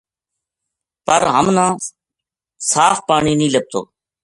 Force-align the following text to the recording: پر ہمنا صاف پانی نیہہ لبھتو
پر 1.05 1.21
ہمنا 1.35 1.67
صاف 2.71 2.97
پانی 3.07 3.33
نیہہ 3.39 3.53
لبھتو 3.53 3.81